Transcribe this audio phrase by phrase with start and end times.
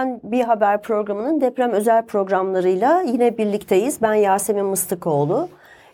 [0.00, 4.02] depremden bir haber programının deprem özel programlarıyla yine birlikteyiz.
[4.02, 5.48] Ben Yasemin Mıstıkoğlu.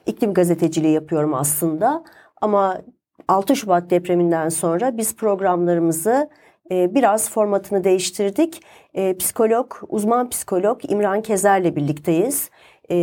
[0.06, 2.04] İklim gazeteciliği yapıyorum aslında.
[2.40, 2.78] Ama
[3.28, 6.28] 6 Şubat depreminden sonra biz programlarımızı
[6.70, 8.62] e, biraz formatını değiştirdik.
[8.94, 12.50] E, psikolog, uzman psikolog İmran Kezer'le birlikteyiz.
[12.90, 12.96] E,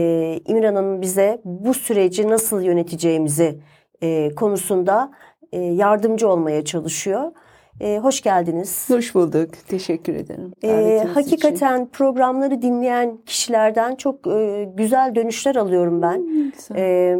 [0.48, 3.60] İmran'ın bize bu süreci nasıl yöneteceğimizi
[4.36, 5.12] konusunda
[5.54, 7.32] yardımcı olmaya çalışıyor.
[7.82, 8.90] E, hoş geldiniz.
[8.90, 9.50] Hoş bulduk.
[9.68, 10.54] Teşekkür ederim.
[10.64, 11.86] E, hakikaten için.
[11.86, 16.18] programları dinleyen kişilerden çok e, güzel dönüşler alıyorum ben.
[16.18, 17.16] Hmm, e,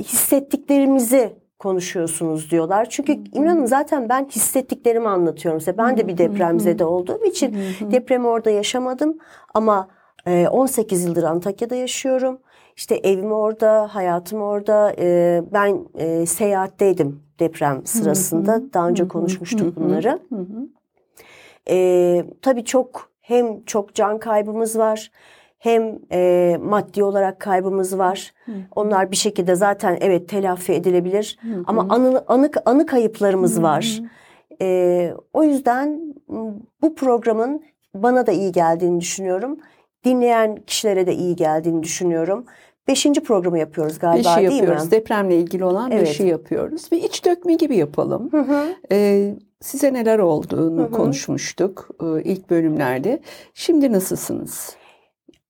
[0.00, 2.86] hissettiklerimizi konuşuyorsunuz diyorlar.
[2.90, 3.24] Çünkü hmm.
[3.32, 5.78] inanın zaten ben hissettiklerimi anlatıyorum size.
[5.78, 9.18] Ben de bir depremzede olduğum için depremi orada yaşamadım
[9.54, 9.88] ama
[10.50, 12.40] 18 yıldır Antakya'da yaşıyorum.
[12.76, 14.94] İşte evim orada, hayatım orada.
[15.52, 15.86] Ben
[16.24, 18.62] seyahatteydim deprem sırasında.
[18.74, 20.18] Daha önce konuşmuştuk bunları.
[22.42, 25.10] Tabii çok hem çok can kaybımız var
[25.58, 28.32] hem e, maddi olarak kaybımız var.
[28.44, 28.52] Hı.
[28.74, 31.38] Onlar bir şekilde zaten evet telafi edilebilir.
[31.40, 31.62] Hı.
[31.66, 33.62] Ama anı, anı, anı kayıplarımız Hı.
[33.62, 34.00] var.
[34.62, 36.14] E, o yüzden
[36.82, 37.62] bu programın
[37.94, 39.58] bana da iyi geldiğini düşünüyorum.
[40.04, 42.44] Dinleyen kişilere de iyi geldiğini düşünüyorum.
[42.88, 44.84] Beşinci programı yapıyoruz galiba beşi değil yapıyoruz.
[44.84, 44.90] mi?
[44.90, 46.02] Depremle ilgili olan evet.
[46.02, 46.92] beşi yapıyoruz.
[46.92, 48.32] Ve iç dökme gibi yapalım.
[48.32, 48.74] Hı hı.
[48.92, 50.90] Ee, size neler olduğunu hı hı.
[50.90, 53.20] konuşmuştuk e, ilk bölümlerde.
[53.54, 54.76] Şimdi nasılsınız?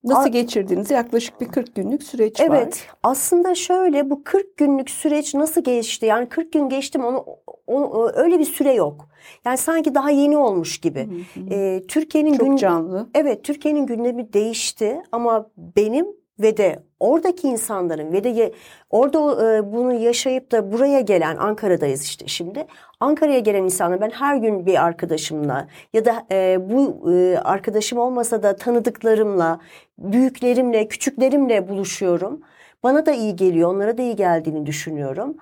[0.04, 0.90] Nasıl geçirdiniz?
[0.90, 2.56] Yaklaşık bir 40 günlük süreç evet, var.
[2.56, 2.86] Evet.
[3.02, 6.06] Aslında şöyle bu 40 günlük süreç nasıl geçti?
[6.06, 7.24] Yani 40 gün geçtim onu,
[7.66, 9.08] onu öyle bir süre yok.
[9.44, 11.08] Yani sanki daha yeni olmuş gibi.
[11.50, 13.08] Ee, Türkiye'nin çok gün, canlı.
[13.14, 16.06] Evet, Türkiye'nin gündemi değişti ama benim
[16.40, 18.52] ve de oradaki insanların ve de
[18.90, 22.66] orada e, bunu yaşayıp da buraya gelen Ankara'dayız işte şimdi.
[23.00, 28.42] Ankara'ya gelen insanlar ben her gün bir arkadaşımla ya da e, bu e, arkadaşım olmasa
[28.42, 29.60] da tanıdıklarımla,
[29.98, 32.40] büyüklerimle, küçüklerimle buluşuyorum.
[32.82, 35.36] Bana da iyi geliyor, onlara da iyi geldiğini düşünüyorum.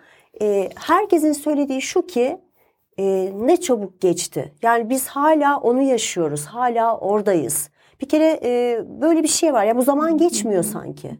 [0.75, 2.38] herkesin söylediği şu ki
[3.34, 4.54] ne çabuk geçti.
[4.62, 7.71] Yani biz hala onu yaşıyoruz, hala oradayız.
[8.01, 11.11] Bir kere e, böyle bir şey var ya bu zaman geçmiyor sanki.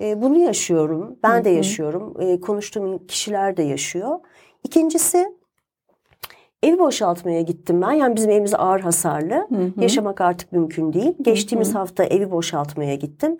[0.00, 1.16] E, bunu yaşıyorum.
[1.22, 2.16] Ben de yaşıyorum.
[2.20, 4.18] E, konuştuğum kişiler de yaşıyor.
[4.64, 5.26] İkincisi
[6.62, 7.92] evi boşaltmaya gittim ben.
[7.92, 9.34] Yani bizim evimiz ağır hasarlı.
[9.34, 9.72] Hı hı.
[9.80, 11.14] Yaşamak artık mümkün değil.
[11.22, 11.78] Geçtiğimiz hı hı.
[11.78, 13.38] hafta evi boşaltmaya gittim.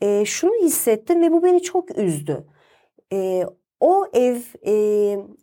[0.00, 2.44] E, şunu hissettim ve bu beni çok üzdü.
[3.12, 3.44] E,
[3.84, 4.36] o ev
[4.66, 4.72] e,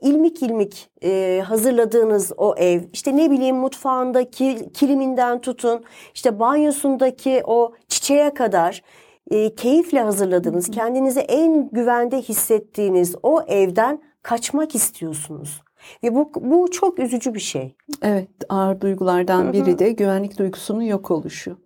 [0.01, 7.73] ilmik ilmik e, hazırladığınız o ev işte ne bileyim mutfağındaki kiliminden tutun işte banyosundaki o
[7.87, 8.83] çiçeğe kadar
[9.31, 15.61] e, keyifle hazırladığınız kendinizi en güvende hissettiğiniz o evden kaçmak istiyorsunuz.
[16.03, 17.75] Ve bu, bu çok üzücü bir şey.
[18.01, 21.57] Evet ağır duygulardan biri de güvenlik duygusunun yok oluşu.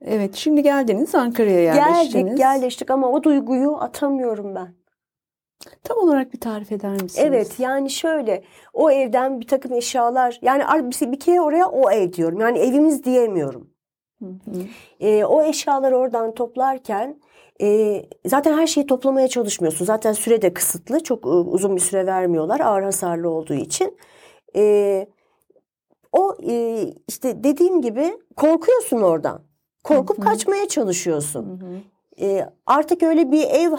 [0.00, 2.24] Evet şimdi geldiniz Ankara'ya yerleştiniz.
[2.24, 4.81] Geldik yerleştik ama o duyguyu atamıyorum ben.
[5.84, 7.18] Tam olarak bir tarif eder misiniz?
[7.18, 10.64] Evet yani şöyle o evden bir takım eşyalar yani
[11.00, 13.70] bir kere oraya o ev diyorum yani evimiz diyemiyorum.
[14.18, 14.62] Hı hı.
[15.00, 17.20] E, o eşyaları oradan toplarken
[17.62, 19.84] e, zaten her şeyi toplamaya çalışmıyorsun.
[19.84, 23.98] Zaten süre de kısıtlı çok e, uzun bir süre vermiyorlar ağır hasarlı olduğu için.
[24.56, 25.06] E,
[26.12, 29.42] o e, işte dediğim gibi korkuyorsun oradan.
[29.84, 30.26] Korkup hı hı.
[30.26, 31.60] kaçmaya çalışıyorsun.
[31.60, 32.26] Hı hı.
[32.26, 33.72] E, artık öyle bir ev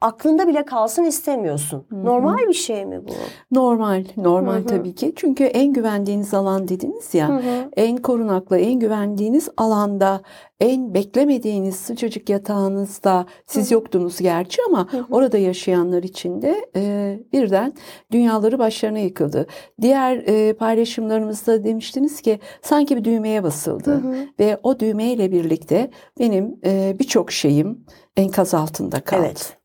[0.00, 1.84] aklında bile kalsın istemiyorsun.
[1.88, 2.04] Hı-hı.
[2.04, 3.12] Normal bir şey mi bu?
[3.52, 4.66] Normal, normal Hı-hı.
[4.66, 5.12] tabii ki.
[5.16, 7.28] Çünkü en güvendiğiniz alan dediniz ya.
[7.28, 7.70] Hı-hı.
[7.76, 10.20] En korunaklı, en güvendiğiniz alanda,
[10.60, 13.74] en beklemediğiniz sıcacık yatağınızda siz Hı-hı.
[13.74, 15.04] yoktunuz gerçi ama Hı-hı.
[15.10, 17.72] orada yaşayanlar için de e, birden
[18.12, 19.46] dünyaları başlarına yıkıldı.
[19.80, 24.26] Diğer e, paylaşımlarımızda demiştiniz ki sanki bir düğmeye basıldı Hı-hı.
[24.38, 27.84] ve o düğmeyle birlikte benim e, birçok şeyim
[28.16, 29.22] enkaz altında kaldı.
[29.26, 29.59] Evet.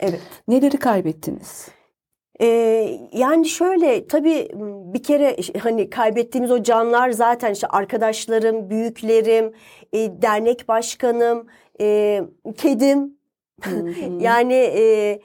[0.00, 0.20] Evet.
[0.48, 1.68] Neleri kaybettiniz?
[2.40, 4.48] Ee, yani şöyle tabii
[4.94, 9.52] bir kere hani kaybettiğimiz o canlar zaten işte arkadaşlarım, büyüklerim,
[9.92, 11.46] e, dernek başkanım,
[11.80, 12.22] e,
[12.56, 13.18] kedim.
[14.20, 15.20] yani e,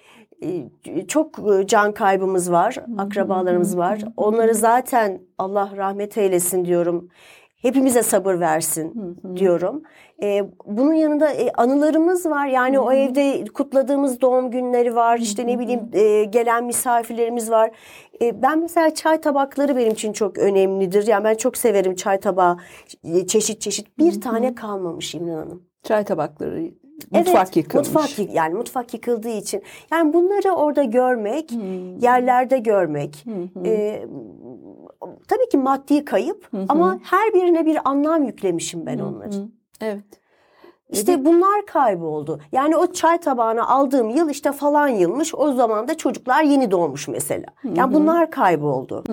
[1.08, 4.02] çok can kaybımız var, akrabalarımız var.
[4.18, 7.10] Onları zaten Allah rahmet eylesin diyorum.
[7.62, 9.84] Hepimize sabır versin diyorum.
[10.24, 12.48] E, bunun yanında e, anılarımız var.
[12.48, 12.86] Yani Hı-hı.
[12.86, 15.18] o evde kutladığımız doğum günleri var.
[15.18, 17.72] İşte ne bileyim e, gelen misafirlerimiz var.
[18.22, 21.08] E, ben mesela çay tabakları benim için çok önemlidir.
[21.08, 22.58] Yani ben çok severim çay tabağı
[23.28, 23.98] çeşit çeşit.
[23.98, 24.20] Bir Hı-hı.
[24.20, 25.64] tane kalmamış İmran Hanım.
[25.84, 26.72] Çay tabakları
[27.12, 27.88] Mutfak evet, yıkılmış.
[27.94, 29.64] Mutfak yani mutfak yıkıldığı için.
[29.92, 31.98] Yani bunları orada görmek, hmm.
[32.00, 33.25] yerlerde görmek.
[33.25, 33.66] Hmm.
[33.66, 34.06] E,
[35.28, 36.66] tabii ki maddi kayıp hmm.
[36.70, 39.40] ama her birine bir anlam yüklemişim ben onların.
[39.40, 39.62] Hmm.
[39.83, 40.24] Evet.
[40.94, 42.39] İşte bunlar kayboldu.
[42.51, 45.35] Yani o çay tabağını aldığım yıl işte falan yılmış.
[45.35, 47.45] O zaman da çocuklar yeni doğmuş mesela.
[47.75, 49.03] Yani bunlar kayboldu.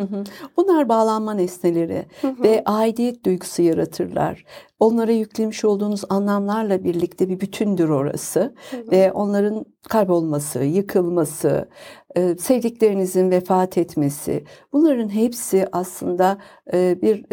[0.56, 4.44] Bunlar bağlanma nesneleri ve aidiyet duygusu yaratırlar.
[4.80, 8.54] Onlara yüklemiş olduğunuz anlamlarla birlikte bir bütündür orası.
[8.90, 11.68] Ve onların kaybolması, yıkılması,
[12.16, 16.38] e, sevdiklerinizin vefat etmesi bunların hepsi aslında
[16.72, 17.26] e, bir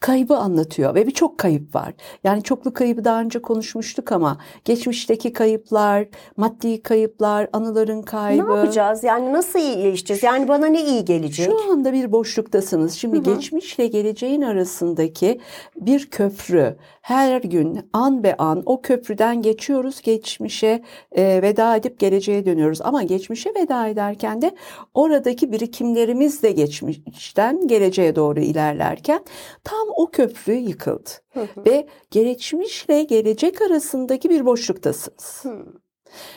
[0.00, 1.92] kaybı anlatıyor ve birçok kayıp var.
[2.24, 6.06] Yani çoklu kaybı daha önce konuşmuştuk ama geçmişteki kayıplar,
[6.36, 8.50] maddi kayıplar, anıların kaybı.
[8.50, 9.04] Ne yapacağız?
[9.04, 10.22] Yani nasıl iyileşeceğiz?
[10.22, 11.46] Yani bana ne iyi gelecek?
[11.46, 12.94] Şu anda bir boşluktasınız.
[12.94, 13.34] Şimdi Hı-hı.
[13.34, 15.40] geçmişle geleceğin arasındaki
[15.76, 16.76] bir köprü.
[17.00, 20.00] Her gün an be an o köprüden geçiyoruz.
[20.02, 20.82] Geçmişe
[21.12, 22.80] e, veda edip geleceğe dönüyoruz.
[22.82, 24.54] Ama geçmişe veda ederken de
[24.94, 29.24] oradaki birikimlerimiz de geçmişten geleceğe doğru ilerlerken
[29.64, 31.10] tam o köprü yıkıldı.
[31.30, 31.64] Hı hı.
[31.66, 35.44] Ve geçmişle gelecek arasındaki bir boşluktasınız.
[35.44, 35.66] Hı.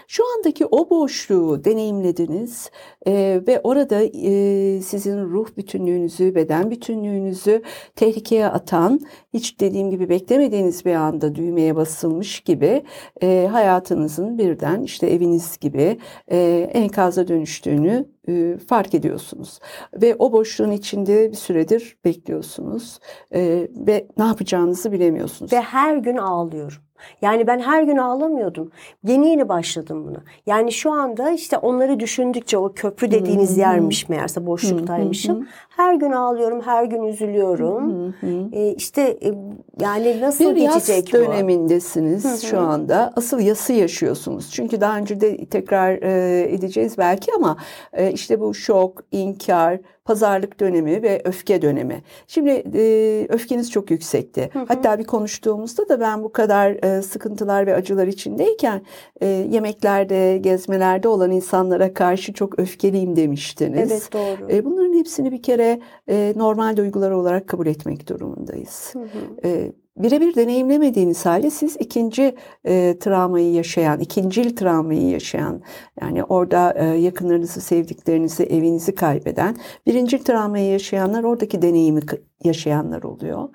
[0.07, 2.71] Şu andaki o boşluğu deneyimlediniz
[3.07, 7.61] e, ve orada e, sizin ruh bütünlüğünüzü, beden bütünlüğünüzü
[7.95, 8.99] tehlikeye atan,
[9.33, 12.83] hiç dediğim gibi beklemediğiniz bir anda düğmeye basılmış gibi
[13.21, 15.97] e, hayatınızın birden işte eviniz gibi
[16.31, 19.59] e, enkaza dönüştüğünü e, fark ediyorsunuz.
[19.93, 22.99] Ve o boşluğun içinde bir süredir bekliyorsunuz
[23.33, 25.53] e, ve ne yapacağınızı bilemiyorsunuz.
[25.53, 26.83] Ve her gün ağlıyorum.
[27.21, 28.71] Yani ben her gün ağlamıyordum.
[29.03, 30.23] Yeni yeni başladım buna.
[30.45, 35.47] Yani şu anda işte onları düşündükçe o köprü dediğiniz yermiş meğerse boşluktaymışım.
[35.69, 38.13] Her gün ağlıyorum, her gün üzülüyorum.
[38.53, 39.33] Ee, işte e,
[39.81, 41.17] yani nasıl bir geçecek bu?
[41.17, 43.13] Yas dönemindesiniz şu anda.
[43.15, 44.51] Asıl yası yaşıyorsunuz.
[44.51, 47.57] Çünkü daha önce de tekrar e, edeceğiz belki ama
[47.93, 52.03] e, işte bu şok, inkar, pazarlık dönemi ve öfke dönemi.
[52.27, 54.49] Şimdi e, öfkeniz çok yüksekti.
[54.53, 54.65] Hı hı.
[54.67, 58.81] Hatta bir konuştuğumuzda da ben bu kadar e, sıkıntılar ve acılar içindeyken
[59.21, 63.91] e, yemeklerde, gezmelerde olan insanlara karşı çok öfkeliyim demiştiniz.
[63.91, 64.51] Evet doğru.
[64.51, 68.89] E, bunların hepsini bir kere e, normal duygular olarak kabul etmek durumundayız.
[68.93, 69.47] Hı hı.
[69.47, 72.35] E, birebir deneyimlemediğiniz halde siz ikinci
[72.65, 75.61] e, travmayı yaşayan, ikincil travmayı yaşayan,
[76.01, 79.55] yani orada e, yakınlarınızı, sevdiklerinizi, evinizi kaybeden,
[79.87, 82.01] birinci travmayı yaşayanlar oradaki deneyimi
[82.45, 83.49] yaşayanlar oluyor.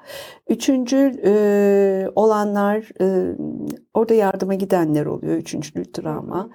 [0.48, 1.32] Üçüncü e,
[2.14, 3.36] olanlar e,
[3.94, 5.36] orada yardıma gidenler oluyor.
[5.36, 6.50] Üçüncü travma.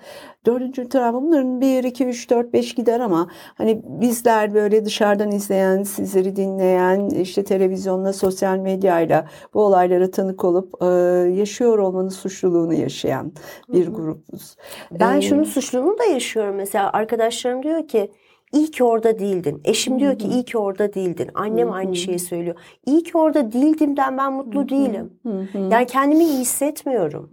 [0.46, 5.84] Dördüncü travma bunların bir, iki, üç, dört, beş gider ama hani bizler böyle dışarıdan izleyen,
[5.84, 10.86] sizleri dinleyen, işte televizyonla, sosyal medyayla bu olaylara tanık olup e,
[11.34, 13.32] yaşıyor olmanın suçluluğunu yaşayan
[13.74, 14.56] bir grubuz.
[14.92, 16.56] Ben ee, şunun suçluluğunu da yaşıyorum.
[16.56, 18.12] Mesela arkadaşlarım diyor ki
[18.54, 19.62] İyi ki orada değildin.
[19.66, 21.30] Eşim diyor ki iyi ki orada değildin.
[21.34, 22.56] Annem aynı şeyi söylüyor.
[22.86, 25.14] İyi ki orada değildimden ben mutlu değilim.
[25.72, 27.30] Yani kendimi iyi hissetmiyorum.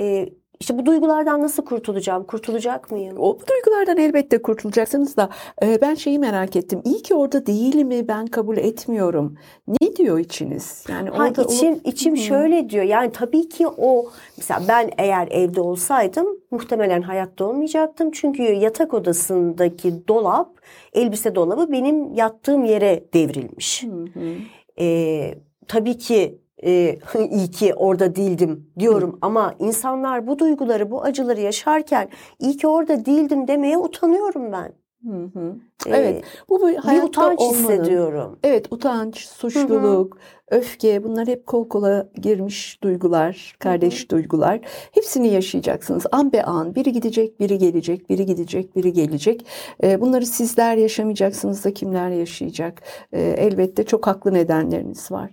[0.00, 0.28] Ee,
[0.60, 2.24] işte bu duygulardan nasıl kurtulacağım?
[2.24, 3.18] Kurtulacak mıyım?
[3.18, 5.30] O duygulardan elbette kurtulacaksınız da
[5.62, 6.80] e, ben şeyi merak ettim.
[6.84, 8.08] İyi ki orada değil mi?
[8.08, 9.36] Ben kabul etmiyorum.
[9.80, 10.84] Ne diyor içiniz?
[10.88, 11.86] Yani ha, orada içim olup...
[11.86, 12.22] içim hmm.
[12.22, 12.84] şöyle diyor.
[12.84, 18.10] Yani tabii ki o mesela ben eğer evde olsaydım muhtemelen hayatta olmayacaktım.
[18.10, 20.60] Çünkü yatak odasındaki dolap,
[20.92, 23.82] elbise dolabı benim yattığım yere devrilmiş.
[23.82, 24.36] Hmm.
[24.80, 25.34] Ee,
[25.68, 26.98] tabii ki e,
[27.30, 29.18] iyi ki orada değildim diyorum Hı.
[29.20, 32.08] ama insanlar bu duyguları, bu acıları yaşarken
[32.38, 34.72] iyi ki orada değildim demeye utanıyorum ben.
[35.06, 35.56] Hı hı.
[35.86, 36.24] Evet.
[36.48, 38.38] Bu bir, bir utanç olmanın, hissediyorum.
[38.44, 44.08] Evet, utanç, suçluluk, hı hı öfke bunlar hep kol kola girmiş duygular, kardeş Hı-hı.
[44.08, 44.60] duygular.
[44.92, 46.06] Hepsini yaşayacaksınız.
[46.12, 49.46] An be an biri gidecek, biri gelecek, biri gidecek, biri gelecek.
[49.82, 52.82] Bunları sizler yaşamayacaksınız da kimler yaşayacak?
[53.12, 55.30] Elbette çok haklı nedenleriniz var.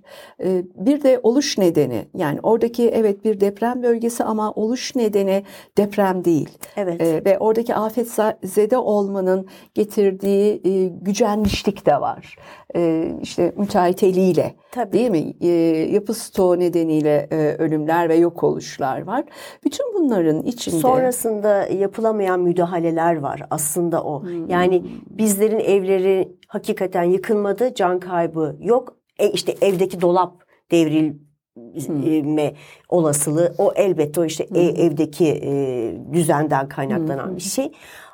[0.76, 5.44] Bir de oluş nedeni yani oradaki evet bir deprem bölgesi ama oluş nedeni
[5.78, 6.50] deprem değil.
[6.78, 7.26] Evet.
[7.26, 8.08] Ve oradaki afet
[8.44, 12.36] zede olmanın getirdiği e, gücenmişlik de var.
[12.76, 14.94] E, işte müteahhit eliyle Tabii.
[14.94, 15.34] değil mi?
[15.42, 15.48] E,
[15.92, 19.24] yapı stoğu nedeniyle e, ölümler ve yok oluşlar var.
[19.66, 20.76] Bütün bunların içinde...
[20.76, 24.24] Sonrasında yapılamayan müdahaleler var aslında o.
[24.24, 24.50] Hmm.
[24.50, 28.98] Yani bizlerin evleri hakikaten yıkılmadı, can kaybı yok.
[29.20, 31.14] E işte evdeki dolap devril
[31.56, 32.56] hmm.
[32.90, 34.58] olasılığı o elbette o işte hmm.
[34.58, 37.36] evdeki e, düzenden kaynaklanan hmm.
[37.36, 37.72] bir şey.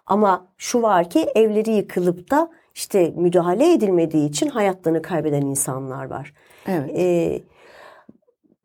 [0.10, 6.34] Ama şu var ki evleri yıkılıp da işte müdahale edilmediği için hayatlarını kaybeden insanlar var.
[6.68, 6.92] Evet.
[6.98, 7.42] Ee,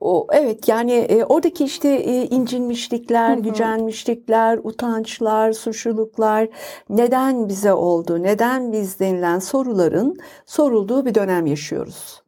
[0.04, 6.49] O evet yani e, oradaki işte e, incinmişlikler, gücenmişlikler, utançlar, suçluluklar
[6.88, 12.23] neden bize oldu, neden biz denilen soruların sorulduğu bir dönem yaşıyoruz.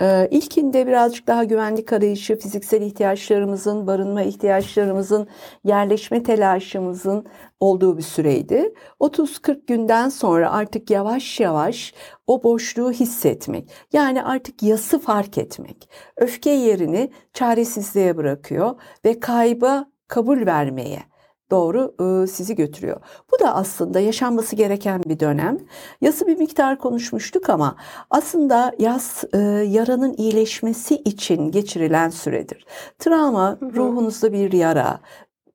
[0.00, 5.26] E, ilkinde birazcık daha güvenlik arayışı, fiziksel ihtiyaçlarımızın, barınma ihtiyaçlarımızın,
[5.64, 7.26] yerleşme telaşımızın
[7.60, 8.74] olduğu bir süreydi.
[9.00, 11.94] 30-40 günden sonra artık yavaş yavaş
[12.26, 13.70] o boşluğu hissetmek.
[13.92, 15.88] Yani artık yası fark etmek.
[16.16, 21.02] Öfke yerini çaresizliğe bırakıyor ve kayba kabul vermeye
[21.50, 23.00] doğru e, sizi götürüyor.
[23.32, 25.58] Bu da aslında yaşanması gereken bir dönem.
[26.00, 27.76] Yası bir miktar konuşmuştuk ama
[28.10, 29.38] aslında yas e,
[29.68, 32.66] yaranın iyileşmesi için geçirilen süredir.
[32.98, 35.00] Travma ruhunuzda bir yara,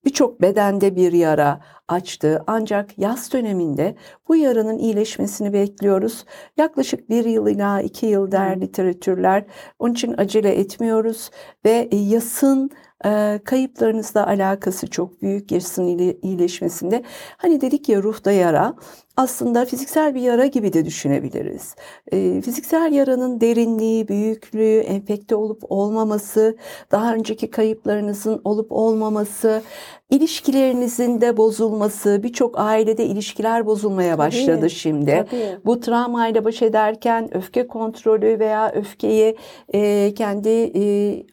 [0.06, 2.44] birçok bedende bir yara açtı.
[2.48, 3.96] Ancak yaz döneminde
[4.28, 6.26] bu yaranın iyileşmesini bekliyoruz.
[6.58, 9.46] Yaklaşık bir yıl ila iki yıl der literatürler.
[9.80, 11.32] Onun için acele etmiyoruz
[11.66, 12.70] ve yasın
[13.06, 15.86] e, kayıplarınızla alakası çok büyük yasın
[16.22, 17.04] iyileşmesinde.
[17.38, 18.74] Hani dedik ya ruhta yara
[19.20, 21.76] aslında fiziksel bir yara gibi de düşünebiliriz.
[22.12, 26.58] E, fiziksel yaranın derinliği, büyüklüğü, enfekte olup olmaması,
[26.92, 29.62] daha önceki kayıplarınızın olup olmaması,
[30.10, 35.26] ilişkilerinizin de bozulması, birçok ailede ilişkiler bozulmaya başladı tabii, şimdi.
[35.30, 35.58] Tabii.
[35.66, 39.36] Bu travmayla baş ederken öfke kontrolü veya öfkeyi
[39.74, 40.84] e, kendi e,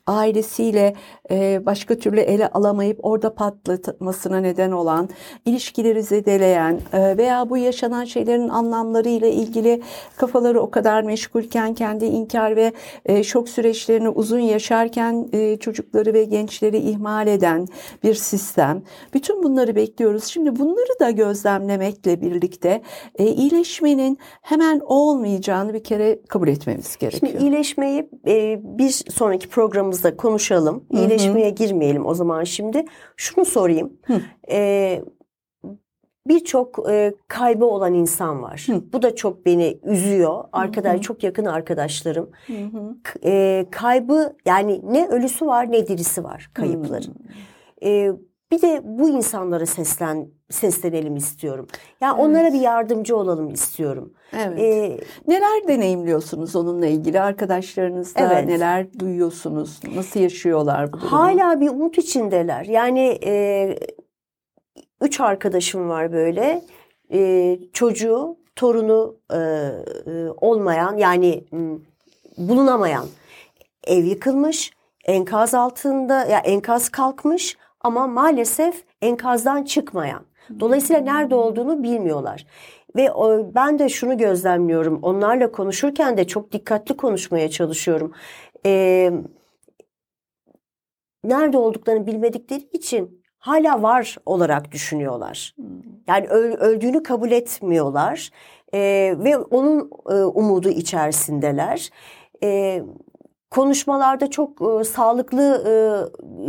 [0.06, 0.94] ailesiyle
[1.30, 5.08] e, başka türlü ele alamayıp orada patlatmasına neden olan,
[5.44, 9.82] ilişkileri zedeleyen e, veya bu yaşanan şeylerin anlamları ile ilgili
[10.16, 12.72] kafaları o kadar meşgulken kendi inkar ve
[13.04, 17.66] e, şok süreçlerini uzun yaşarken e, çocukları ve gençleri ihmal eden
[18.02, 18.82] bir sistem.
[19.14, 20.24] Bütün bunları bekliyoruz.
[20.24, 22.82] Şimdi bunları da gözlemlemekle birlikte
[23.18, 27.32] e, iyileşmenin hemen olmayacağını bir kere kabul etmemiz gerekiyor.
[27.32, 30.84] Şimdi iyileşmeyi e, bir sonraki programımızda konuşalım.
[30.90, 31.54] İyileşmeye Hı-hı.
[31.54, 32.84] girmeyelim o zaman şimdi.
[33.16, 33.92] Şunu sorayım.
[34.06, 34.20] Hı.
[34.50, 35.02] E,
[36.28, 38.66] birçok e, kaybı olan insan var.
[38.70, 38.82] Hı.
[38.92, 40.44] Bu da çok beni üzüyor.
[40.52, 42.30] Arkadaş çok yakın arkadaşlarım.
[42.46, 42.96] Hı hı.
[43.24, 47.14] E, kaybı yani ne ölüsü var ne dirisi var kayıpların.
[47.84, 48.12] E,
[48.52, 51.66] bir de bu insanlara seslen seslenelim istiyorum.
[52.00, 52.28] Yani evet.
[52.28, 54.12] onlara bir yardımcı olalım istiyorum.
[54.32, 54.60] Evet.
[54.60, 58.46] Ee, neler deneyimliyorsunuz onunla ilgili arkadaşlarınızda evet.
[58.46, 59.80] neler duyuyorsunuz?
[59.94, 61.12] Nasıl yaşıyorlar bu durumu?
[61.12, 62.64] Hala bir umut içindeler.
[62.64, 63.78] Yani e,
[65.00, 66.62] üç arkadaşım var böyle.
[67.12, 71.44] E, çocuğu, torunu e, e, olmayan yani
[72.38, 73.06] bulunamayan
[73.84, 74.72] ev yıkılmış,
[75.04, 80.22] enkaz altında ya enkaz kalkmış ama maalesef enkazdan çıkmayan.
[80.60, 82.46] Dolayısıyla nerede olduğunu bilmiyorlar.
[82.96, 84.98] Ve o, ben de şunu gözlemliyorum.
[85.02, 88.12] Onlarla konuşurken de çok dikkatli konuşmaya çalışıyorum.
[88.66, 89.12] Ee,
[91.24, 95.54] nerede olduklarını bilmedikleri için hala var olarak düşünüyorlar.
[96.06, 98.30] Yani öldüğünü kabul etmiyorlar
[98.74, 98.78] e,
[99.18, 101.90] ve onun e, umudu içerisindeler.
[102.42, 102.82] E,
[103.50, 105.72] konuşmalarda çok e, sağlıklı e,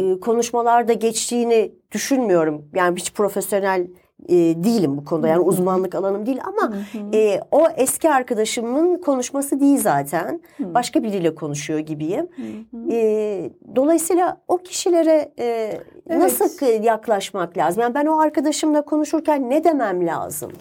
[0.04, 2.70] e, konuşmalarda geçtiğini düşünmüyorum.
[2.75, 3.88] Yani hiç profesyonel
[4.29, 6.74] e, değilim bu konuda yani uzmanlık alanım değil ama
[7.13, 12.27] e, o eski arkadaşımın konuşması değil zaten başka biriyle konuşuyor gibiyim.
[12.91, 15.45] E, dolayısıyla o kişilere e,
[16.09, 16.21] evet.
[16.21, 17.81] nasıl yaklaşmak lazım?
[17.81, 20.51] Yani ben o arkadaşımla konuşurken ne demem lazım?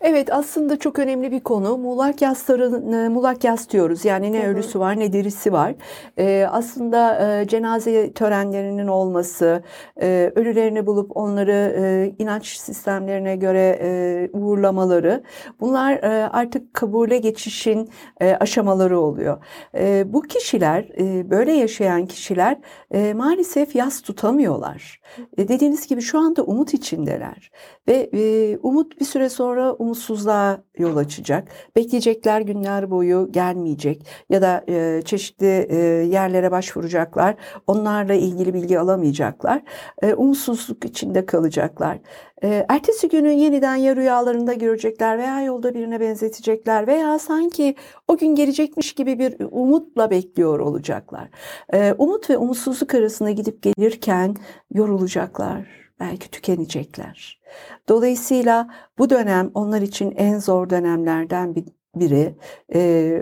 [0.00, 1.78] Evet aslında çok önemli bir konu.
[1.78, 4.04] Muğlak yasların e, muğlak yas diyoruz.
[4.04, 5.74] Yani ne ölüsü var ne dirisi var.
[6.18, 9.62] Ee, aslında e, cenaze törenlerinin olması,
[10.02, 15.22] e, ölülerini bulup onları e, inanç sistemlerine göre e, uğurlamaları
[15.60, 17.88] bunlar e, artık kabule geçişin
[18.20, 19.44] e, aşamaları oluyor.
[19.74, 22.58] E, bu kişiler e, böyle yaşayan kişiler
[22.90, 25.00] e, maalesef yas tutamıyorlar.
[25.38, 27.50] E, dediğiniz gibi şu anda umut içindeler
[27.88, 31.48] ve e, umut bir süre sonra umutsuzluğa yol açacak.
[31.76, 35.76] Bekleyecekler günler boyu gelmeyecek ya da e, çeşitli e,
[36.12, 37.34] yerlere başvuracaklar.
[37.66, 39.62] Onlarla ilgili bilgi alamayacaklar.
[40.02, 41.98] E, umutsuzluk içinde kalacaklar.
[42.42, 47.74] E, ertesi günü yeniden ya rüyalarında görecekler veya yolda birine benzetecekler veya sanki
[48.08, 51.28] o gün gelecekmiş gibi bir umutla bekliyor olacaklar.
[51.72, 54.34] E, umut ve umutsuzluk arasında gidip gelirken
[54.74, 57.40] yorulacaklar belki tükenecekler.
[57.88, 61.54] Dolayısıyla bu dönem onlar için en zor dönemlerden
[61.94, 62.34] biri.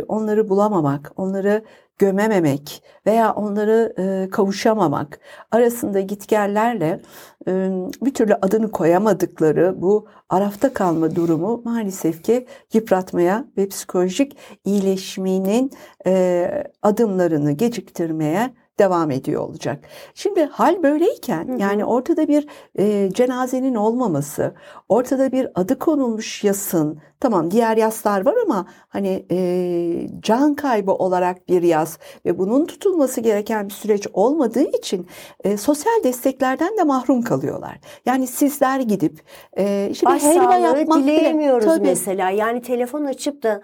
[0.08, 1.64] Onları bulamamak, onları
[1.98, 3.94] gömememek veya onları
[4.30, 7.00] kavuşamamak arasında gitgellerle
[8.02, 15.70] bir türlü adını koyamadıkları bu arafta kalma durumu maalesef ki yıpratmaya ve psikolojik iyileşmenin
[16.82, 19.84] adımlarını geciktirmeye devam ediyor olacak.
[20.14, 21.60] Şimdi hal böyleyken Hı hı.
[21.60, 22.46] yani ortada bir
[22.78, 24.54] e, cenazenin olmaması,
[24.88, 31.48] ortada bir adı konulmuş yasın, tamam diğer yaslar var ama hani e, can kaybı olarak
[31.48, 35.06] bir yas ve bunun tutulması gereken bir süreç olmadığı için
[35.44, 37.78] e, sosyal desteklerden de mahrum kalıyorlar.
[38.06, 39.22] Yani sizler gidip
[39.58, 41.86] e, işte bir helva yapmak bile Tabii.
[41.86, 42.30] mesela.
[42.30, 43.62] Yani telefon açıp da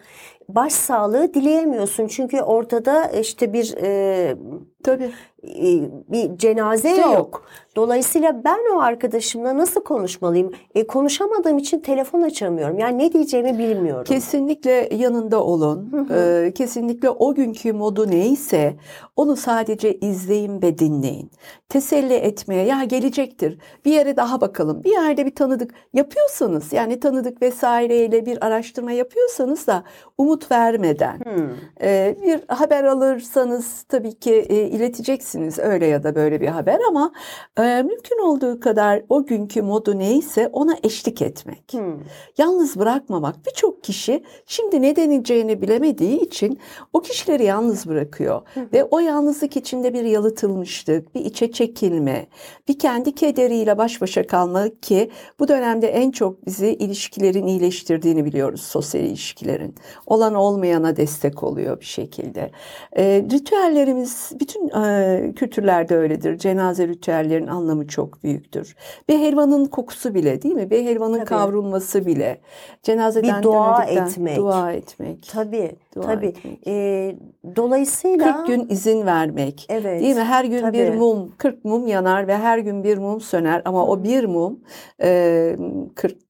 [0.54, 2.06] başsağlığı dileyemiyorsun.
[2.06, 4.36] Çünkü ortada işte bir e,
[4.84, 5.10] Tabii.
[5.44, 7.14] E, bir cenaze yok.
[7.14, 7.42] yok.
[7.76, 10.52] Dolayısıyla ben o arkadaşımla nasıl konuşmalıyım?
[10.74, 12.78] E, konuşamadığım için telefon açamıyorum.
[12.78, 14.04] Yani ne diyeceğimi bilmiyorum.
[14.04, 15.92] Kesinlikle yanında olun.
[15.92, 18.76] Hı Ee, kesinlikle o günkü modu neyse
[19.16, 21.30] onu sadece izleyin ve dinleyin.
[21.68, 23.58] Teselli etmeye ya gelecektir.
[23.84, 24.84] Bir yere daha bakalım.
[24.84, 29.84] Bir yerde bir tanıdık yapıyorsanız yani tanıdık vesaireyle bir araştırma yapıyorsanız da
[30.18, 31.50] umut vermeden Hmm.
[31.82, 37.12] e, bir haber alırsanız tabii ki e, ileteceksiniz öyle ya da böyle bir haber ama
[37.58, 41.72] e, mümkün olduğu kadar o günkü modu neyse ona eşlik etmek.
[41.72, 41.98] Hmm.
[42.38, 43.46] Yalnız bırakmamak.
[43.46, 46.58] Birçok kişi şimdi ne deneyeceğini bilemediği için
[46.92, 48.42] o kişileri yalnız bırakıyor.
[48.72, 52.26] Ve o yalnızlık içinde bir yalıtılmışlık, bir içe çekilme,
[52.68, 58.62] bir kendi kederiyle baş başa kalmak ki bu dönemde en çok bizi ilişkilerin iyileştirdiğini biliyoruz
[58.62, 59.74] sosyal ilişkilerin.
[60.06, 62.50] Olan olmayana destek oluyor bir şekilde.
[62.96, 66.38] E, ritüellerimiz bütün e, kültürlerde öyledir.
[66.38, 68.76] Cenaze ritüellerin anlamı çok büyüktür.
[69.08, 70.70] Bir helvanın kokusu bile değil mi?
[70.70, 71.24] Bir helvanın Tabii.
[71.24, 72.40] kavrulması bile.
[72.82, 74.36] Cenazeden Bir dua etmek.
[74.36, 75.28] Dua etmek.
[75.32, 76.26] Tabii, Dua tabii.
[76.26, 76.66] etmek.
[76.66, 77.16] E,
[77.56, 79.66] dolayısıyla 40 gün izin vermek.
[79.68, 80.00] evet.
[80.02, 80.22] Değil mi?
[80.22, 80.96] Her gün bir tabii.
[80.96, 84.60] mum, 40 mum yanar ve her gün bir mum söner ama o bir mum
[85.02, 85.56] e,
[85.94, 86.29] 40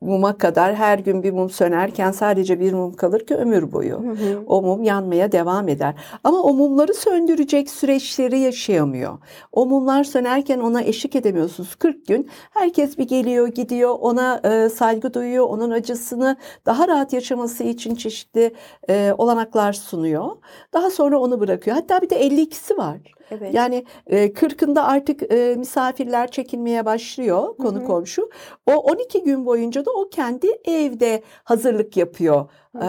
[0.00, 4.02] muma kadar her gün bir mum sönerken sadece bir mum kalır ki ömür boyu.
[4.02, 4.42] Hı hı.
[4.46, 5.94] O mum yanmaya devam eder.
[6.24, 9.18] Ama o mumları söndürecek süreçleri yaşayamıyor.
[9.52, 11.74] O mumlar sönerken ona eşlik edemiyorsunuz.
[11.74, 15.46] 40 gün herkes bir geliyor gidiyor ona e, saygı duyuyor.
[15.48, 18.54] Onun acısını daha rahat yaşaması için çeşitli
[18.88, 20.30] e, olanaklar sunuyor.
[20.72, 21.76] Daha sonra onu bırakıyor.
[21.76, 23.17] Hatta bir de 52'si var.
[23.30, 23.54] Evet.
[23.54, 27.86] Yani e, kırkında artık e, misafirler çekilmeye başlıyor konu Hı hı.
[27.86, 28.30] komşu.
[28.66, 32.50] O 12 gün boyunca da o kendi evde hazırlık yapıyor.
[32.82, 32.86] E,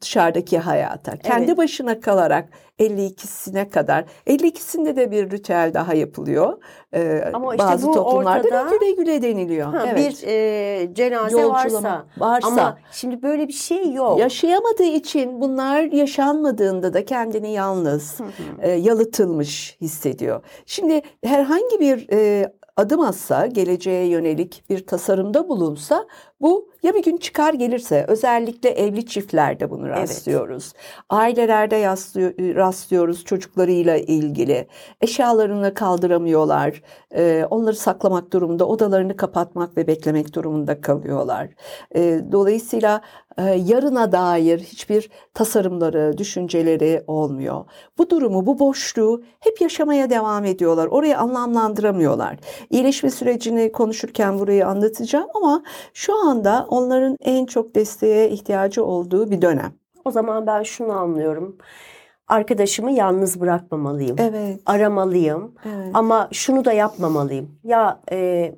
[0.00, 1.16] dışarıdaki hayata.
[1.16, 1.56] Kendi Evet.
[1.58, 4.04] başına kalarak 52'sine kadar.
[4.26, 6.58] 52'sinde de bir ritüel daha yapılıyor.
[6.94, 9.72] E, Ama işte bazı bu toplumlarda ortada- da güle güle deniliyor.
[9.74, 9.96] Ha, evet.
[10.22, 11.54] Bir e, cenaze Yolculama
[11.88, 12.06] varsa.
[12.18, 12.48] varsa.
[12.48, 14.18] Ama şimdi böyle bir şey yok.
[14.18, 18.28] Yaşayamadığı için bunlar yaşanmadığında da kendini yalnız, Hı hı.
[18.62, 20.40] e, yalıtılmış hissediyor.
[20.66, 26.06] Şimdi herhangi bir e, adım atsa, geleceğe yönelik bir tasarımda bulunsa
[26.40, 29.96] bu ya bir gün çıkar gelirse özellikle evli çiftlerde bunu Evet.
[29.98, 30.72] rastlıyoruz.
[31.10, 34.66] Ailelerde yaslıyor- rastlıyoruz çocuklarıyla ilgili.
[35.00, 36.82] Eşyalarını kaldıramıyorlar.
[37.14, 41.48] E, onları saklamak durumunda, odalarını kapatmak ve beklemek durumunda kalıyorlar.
[41.96, 43.00] E, dolayısıyla
[43.38, 47.64] e, yarına dair hiçbir tasarımları, düşünceleri olmuyor.
[47.98, 50.86] Bu durumu, bu boşluğu hep yaşamaya devam ediyorlar.
[50.86, 52.36] Orayı anlamlandıramıyorlar.
[52.70, 55.62] İyileşme sürecini konuşurken burayı anlatacağım ama
[55.94, 59.72] şu anda onların en çok desteğe ihtiyacı olduğu bir dönem.
[60.04, 61.56] O zaman ben şunu anlıyorum.
[62.28, 64.16] Arkadaşımı yalnız bırakmamalıyım.
[64.18, 64.60] Evet.
[64.66, 65.54] Aramalıyım.
[65.64, 65.90] Evet.
[65.94, 67.50] Ama şunu da yapmamalıyım.
[67.64, 68.52] Ya e,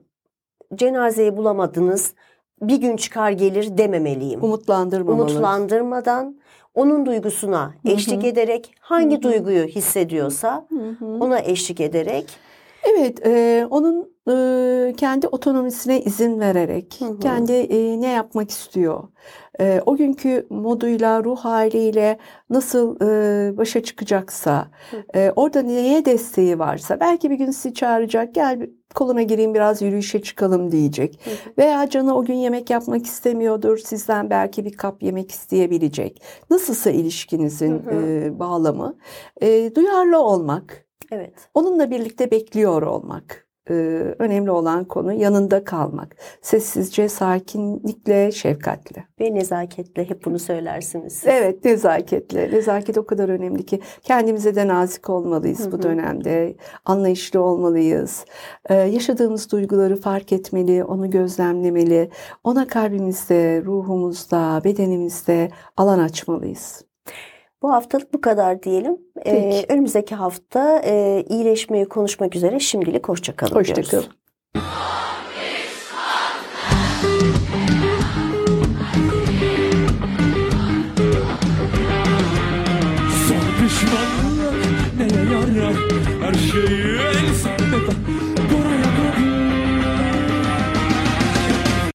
[0.75, 2.15] cenazeyi bulamadınız.
[2.63, 4.45] Bir gün çıkar gelir dememeliyim.
[4.45, 5.23] Umutlandırmamalı.
[5.23, 6.37] Umutlandırmadan
[6.75, 7.93] onun duygusuna Hı hı.
[7.93, 9.23] eşlik ederek hangi Hı hı.
[9.23, 11.05] duyguyu hissediyorsa Hı hı.
[11.21, 12.31] ona eşlik ederek
[12.83, 17.19] Evet, e, onun e, kendi otonomisine izin vererek, Hı hı.
[17.19, 19.05] kendi e, ne yapmak istiyor,
[19.61, 22.19] e, o günkü moduyla, ruh haliyle
[22.51, 25.19] nasıl e, başa çıkacaksa, Hı.
[25.19, 30.23] e, orada neye desteği varsa, belki bir gün sizi çağıracak, gel koluna gireyim biraz yürüyüşe
[30.23, 31.21] çıkalım diyecek.
[31.25, 31.35] Hı hı.
[31.59, 36.23] Veya canı o gün yemek yapmak istemiyordur, sizden belki bir kap yemek isteyebilecek.
[36.51, 37.95] Nasılsa ilişkinizin Hı hı.
[37.95, 38.97] e, bağlamı,
[39.43, 40.87] e, duyarlı olmak.
[41.13, 43.46] evet Onunla birlikte bekliyor olmak.
[43.71, 46.17] Ee, önemli olan konu yanında kalmak.
[46.43, 49.05] Sessizce, sakinlikle, şefkatle.
[49.21, 51.13] ve nezaketle hep bunu söylersiniz.
[51.13, 51.25] siz.
[51.27, 52.51] Evet, nezaketle.
[52.53, 55.73] Nezaket o kadar önemli ki kendimize de nazik olmalıyız Hı hı.
[55.73, 56.57] bu dönemde.
[56.85, 58.25] Anlayışlı olmalıyız.
[58.71, 62.11] Ee, yaşadığımız duyguları fark etmeli, onu gözlemlemeli.
[62.45, 66.85] Ona kalbimizde, ruhumuzda, bedenimizde alan açmalıyız.
[67.63, 68.99] Bu haftalık bu kadar diyelim.
[69.27, 72.61] Ee, önümüzdeki hafta e, iyileşmeyi konuşmak üzere.
[72.61, 73.79] Şimdilik hoşçakalın diyoruz.
[73.79, 74.17] Hoşçakalın.
[84.99, 88.16] Neye yarar şeyi en